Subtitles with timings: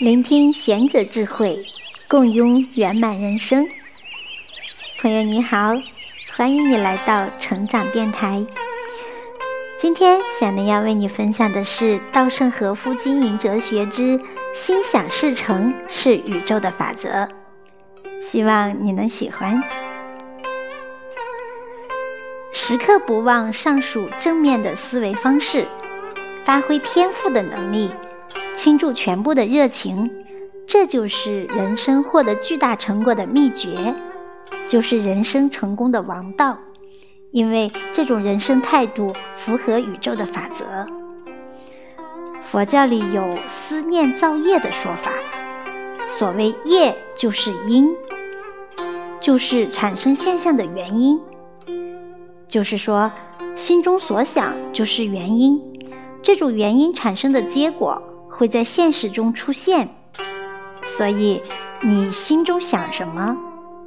[0.00, 1.62] 聆听贤者智慧，
[2.08, 3.68] 共拥圆满人生。
[4.98, 5.74] 朋友你好，
[6.34, 8.42] 欢迎你来到成长电台。
[9.78, 14.18] 今天小林要为你分享的是稻盛和夫经营哲学之
[14.56, 17.28] “心想事成是宇宙的法则”，
[18.26, 19.62] 希望你能喜欢。
[22.52, 25.68] 时刻不忘上述正面的思维方式，
[26.42, 27.90] 发挥天赋的能力，
[28.62, 30.10] 倾注全部的热情，
[30.66, 33.94] 这就是人生获得巨大成果的秘诀，
[34.68, 36.58] 就是人生成功的王道。
[37.30, 40.86] 因为这种人生态度符合宇宙的法则。
[42.42, 45.10] 佛教里有“思念造业”的说法，
[46.18, 47.88] 所谓业就是因，
[49.18, 51.18] 就是产生现象的原因。
[52.46, 53.10] 就是说，
[53.56, 55.58] 心中所想就是原因，
[56.20, 58.02] 这种原因产生的结果
[58.40, 59.90] 会在现实中出现。
[60.96, 61.42] 所以，
[61.82, 63.36] 你心中想什么，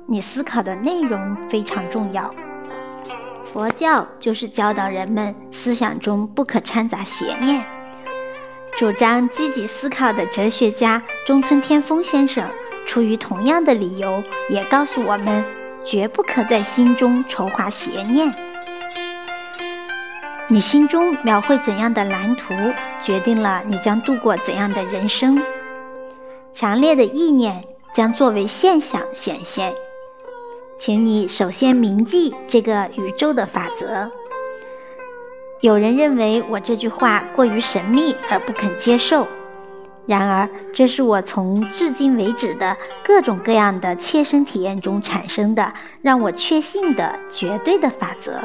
[0.05, 2.29] 你思考的内容非常重要。
[3.51, 7.65] 佛教就是教导人们思想中不可掺杂邪念。
[8.77, 12.47] 主张积极思考的哲学家中村天丰先生，
[12.85, 15.43] 出于同样的理由，也告诉我们，
[15.83, 18.31] 绝不可在心中筹划邪念。
[20.49, 22.53] 你心中描绘怎样的蓝图，
[23.01, 25.41] 决定了你将度过怎样的人生。
[26.51, 27.63] 强烈的意念
[27.93, 29.73] 将作为现象显现。
[30.77, 34.11] 请你首先铭记这个宇宙的法则。
[35.61, 39.25] 有人认为我这句话过于神秘而不肯接受，
[40.05, 48.41] 然而这是我从至今为止的各种各样的切身体验中产生的，让我确信的绝对的法则。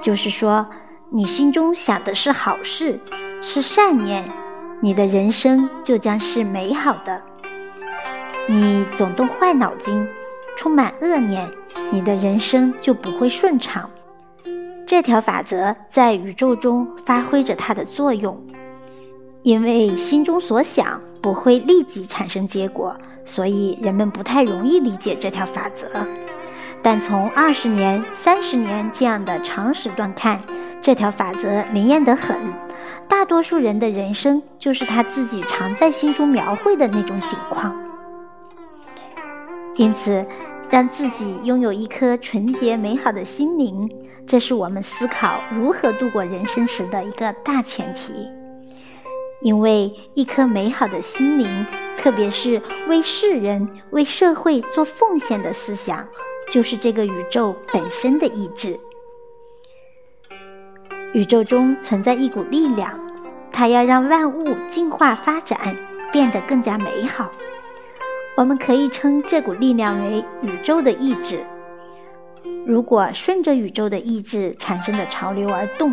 [0.00, 0.66] 就是说，
[1.10, 2.98] 你心中想的是好事，
[3.40, 4.24] 是善念，
[4.80, 7.22] 你的人生就将是美好的。
[8.48, 10.08] 你总动坏脑筋。
[10.56, 11.48] 充满恶念，
[11.90, 13.88] 你的人生就不会顺畅。
[14.86, 18.38] 这条法则在宇宙中发挥着它的作用，
[19.42, 26.06] 因为心中所想不会立即产生结果，所以人们不太容易理解这条法则。
[26.82, 30.40] 但从二十年、三十年这样的长时段看，
[30.80, 32.36] 这条法则灵验得很。
[33.08, 37.74] 大多数人的人生就是他自己常在心中描绘的那种景况。
[39.76, 40.26] 因此。
[40.72, 43.90] 让自己拥有一颗纯洁美好的心灵，
[44.24, 48.12] 这是我们思考如何度过人生时的一个大前提。
[49.40, 51.66] 因为一颗美好的心灵，
[51.96, 56.06] 特别是为世人、为社会做奉献的思想，
[56.50, 58.78] 就是这个宇宙本身的意志。
[61.12, 62.98] 宇宙中存在一股力量，
[63.50, 65.76] 它要让万物进化发展，
[66.12, 67.30] 变得更加美好。
[68.36, 71.44] 我们可以称这股力量为宇宙的意志。
[72.66, 75.92] 如果顺着宇宙的意志产生的潮流而动，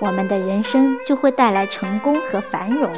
[0.00, 2.90] 我们的人生就会带来成功和繁荣；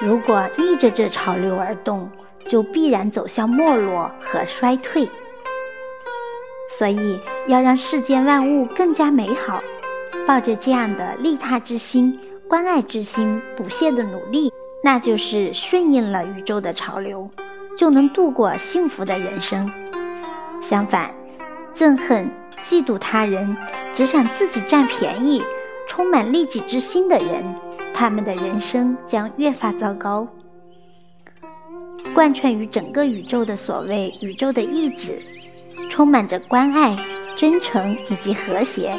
[0.00, 2.10] 如果逆着这潮流而动，
[2.46, 5.08] 就必然走向没落和衰退。
[6.78, 7.18] 所以，
[7.48, 9.60] 要让世间万物更加美好，
[10.26, 12.16] 抱着这样的利他之心、
[12.48, 14.52] 关爱之心，不懈的努力，
[14.84, 17.28] 那就是顺应了宇宙的潮流。
[17.76, 19.70] 就能度过幸福的人生。
[20.60, 21.14] 相反，
[21.76, 22.28] 憎恨、
[22.62, 23.56] 嫉妒他人，
[23.92, 25.40] 只想自己占便宜，
[25.86, 27.44] 充满利己之心的人，
[27.94, 30.26] 他们的人生将越发糟糕。
[32.14, 35.22] 贯穿于整个宇宙的所谓宇宙的意志，
[35.98, 36.96] 充满着关爱、
[37.34, 38.96] 真诚以及和谐。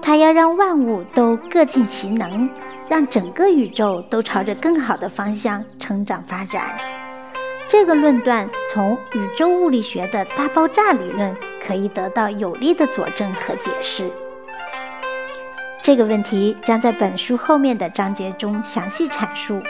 [0.00, 2.48] 它要让万物都各尽其能，
[2.88, 6.78] 让整个宇宙都朝着更好的方向成长发展。
[7.66, 14.08] 这个论断从宇宙物理学的大爆炸理论可以得到有力的佐证和解释。
[15.82, 19.60] 这个问题将在本书后面的章节中详细阐述，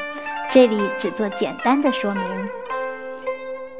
[0.50, 2.22] 这里只做简单的说明。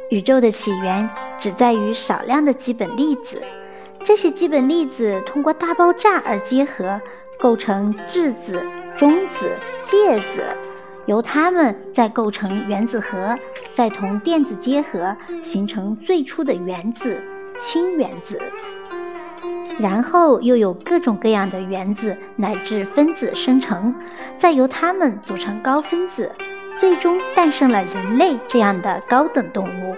[0.09, 1.07] 宇宙的起源
[1.39, 3.43] 只在于少量的基本粒子，
[4.03, 7.01] 这些基本粒子通过大爆炸而结合，
[7.39, 8.63] 构成质子、
[8.97, 9.51] 中子、
[9.83, 10.45] 介子。
[11.07, 13.39] 由它们再构成原子核，
[13.75, 17.23] 再同电子结合，形成最初的原子——
[17.61, 18.41] 氢原子。
[19.79, 23.95] 然后又有各种各样的原子乃至分子生成，
[24.39, 26.31] 再由它们组成高分子，
[26.81, 29.95] 最终诞生了人类这样的高等动物。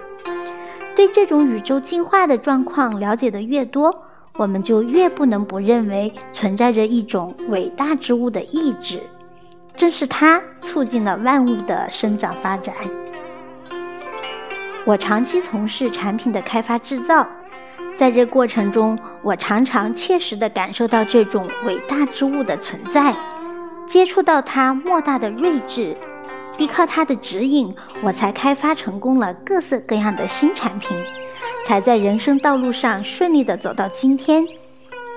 [0.97, 3.95] 对这种宇宙进化的状况了解的越多，
[4.39, 9.01] 我们就越不能不认为存在着一种伟大之物的意志。
[9.77, 12.75] 正是它促进了万物的生长发展。
[14.87, 17.27] 我长期从事产品的开发制造，
[17.99, 23.15] 在这过程中，我常常切实地感受到这种伟大之物的存在，
[23.85, 25.95] 接触到它莫大的睿智，
[26.59, 30.97] 依靠他的指引，我才开发成功了各色各样的新产品，
[31.65, 34.45] 才在人生道路上顺利的走到今天。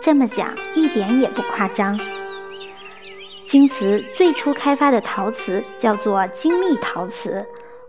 [0.02, 2.00] 这么讲一点也不夸张。
[3.46, 7.46] 京瓷最初开发的陶瓷叫做精密陶瓷。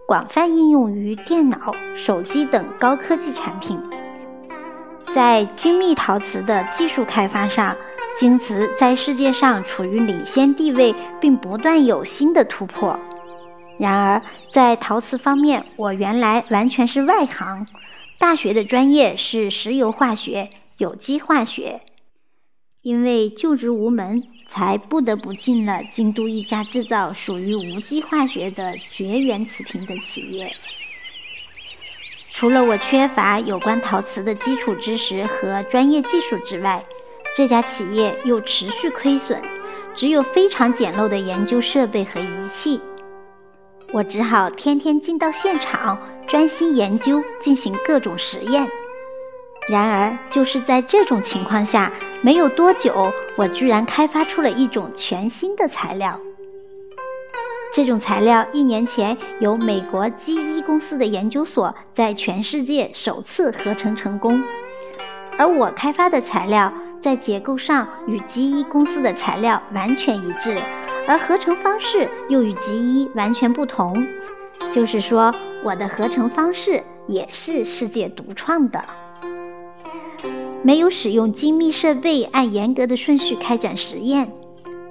[0.06, 3.80] 广泛应用于电脑、手机等高科技产品。
[5.14, 7.76] 在精密陶瓷的技术开发上，
[8.16, 12.98] 京瓷在世界上处于领先地位，并不断有新的突破。
[13.80, 14.22] 然而，
[14.52, 17.66] 在陶瓷方面，我原来完全是外行，
[18.18, 21.80] 大学的专业是石油化学、有机化学，
[22.82, 24.22] 因为就职无门。
[24.52, 30.52] 才不得不进了京都一家制造属于无机化学的绝缘瓷瓶的企业。
[32.32, 36.84] 除了我缺乏有关陶瓷的基础知识和专业技术之外，
[37.36, 39.40] 这家企业又持续亏损，
[39.94, 42.80] 只有非常简陋的研究设备和仪器。
[43.92, 48.68] 我只好天天进到现场，专心研究，进行各种实验。
[49.68, 51.92] 然而，就是在这种情况下，
[52.22, 56.18] 没有多久，我居然开发出了一种全新的材料。
[57.72, 64.40] 这种材料一年前由美国基一公司的研究所在全世界首次合成成功，
[65.36, 70.56] 而我开发的材料在结构上与基一公司的材料完全一致，
[71.10, 74.06] 而合成方式又与极一完全不同。
[74.70, 75.34] 就是说，
[75.64, 78.80] 我的合成方式也是世界独创的。
[80.62, 84.30] 没有使用精密设备，按严格的顺序开展实验。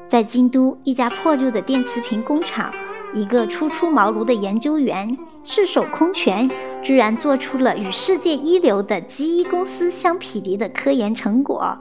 [0.09, 2.73] 在京都一家破旧的电磁瓶工厂，
[3.13, 6.51] 一个初出茅庐的研究员赤手空拳，
[6.83, 11.77] 居然做出了与世界一流的基一公司相匹敌的科研成果。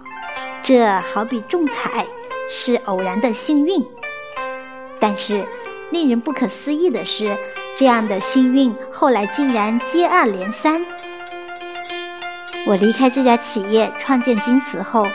[0.62, 2.06] 这好比中彩，
[2.48, 3.84] 是偶然的幸运。
[5.00, 5.46] 但是，
[5.90, 7.36] 令人不可思议的是，
[7.76, 10.84] 这样的幸运后来竟然接二连三。
[12.66, 15.06] 我离开这家企业，创建京瓷后，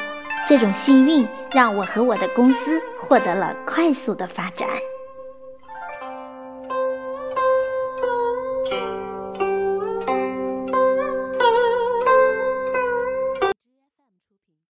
[0.47, 4.67] 这种幸运让我和我的公司获得了快速的发展。